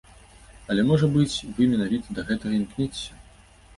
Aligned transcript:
Але, 0.71 0.85
можа 0.91 1.09
быць, 1.17 1.35
вы 1.57 1.69
менавіта 1.73 2.07
да 2.21 2.25
гэтага 2.31 2.53
імкнецеся? 2.61 3.11